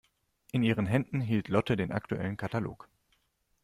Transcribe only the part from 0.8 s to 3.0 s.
Händen hielt Lotte den aktuellen Katalog.